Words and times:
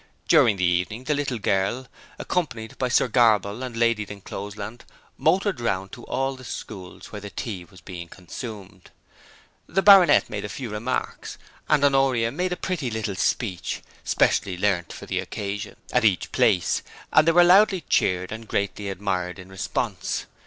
During 0.27 0.57
the 0.57 0.65
evening 0.65 1.03
the 1.03 1.13
little 1.13 1.37
girl, 1.37 1.87
accompanied 2.17 2.75
by 2.79 2.87
Sir 2.87 3.07
Graball 3.07 3.61
and 3.63 3.77
Lady 3.77 4.03
D'Encloseland, 4.03 4.83
motored 5.15 5.61
round 5.61 5.91
to 5.91 6.03
all 6.05 6.35
the 6.35 6.43
schools 6.43 7.11
where 7.11 7.21
the 7.21 7.29
tea 7.29 7.65
was 7.65 7.81
being 7.81 8.07
consumed: 8.07 8.89
the 9.67 9.83
Baronet 9.83 10.27
made 10.27 10.43
a 10.43 10.49
few 10.49 10.71
remarks, 10.71 11.37
and 11.69 11.85
Honoria 11.85 12.31
made 12.31 12.51
a 12.51 12.57
pretty 12.57 12.89
little 12.89 13.13
speech, 13.13 13.83
specially 14.03 14.57
learnt 14.57 14.91
for 14.91 15.05
the 15.05 15.19
occasion, 15.19 15.75
at 15.93 16.03
each 16.03 16.31
place, 16.31 16.81
and 17.13 17.27
they 17.27 17.31
were 17.31 17.43
loudly 17.43 17.81
cheered 17.81 18.31
and 18.31 18.47
greatly 18.47 18.89
admired 18.89 19.37
in 19.37 19.49
response. 19.49 20.25